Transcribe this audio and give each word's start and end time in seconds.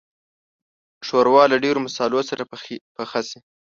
ښوروا 1.07 1.43
له 1.51 1.57
ډېرو 1.63 1.83
مصالحو 1.87 2.27
سره 2.29 2.43
پخه 2.97 3.21
شي. 3.29 3.39